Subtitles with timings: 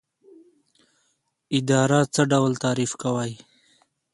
[1.57, 3.31] اداره څه ډول تعریف کوئ؟